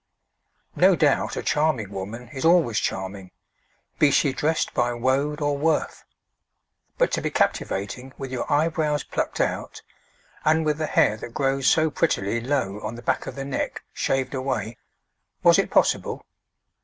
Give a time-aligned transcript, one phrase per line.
[0.75, 3.29] No doubt a charming woman is always charming,
[3.99, 6.05] be she dressed by woad or worth;
[6.97, 9.83] but to be captivating with your eyebrows plucked out,
[10.43, 13.83] and with the hair that grows so prettily low on the back of the neck
[13.93, 14.75] shaved away
[15.43, 16.25] was it possible?